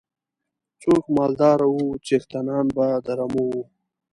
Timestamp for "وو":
1.73-1.85, 3.51-3.63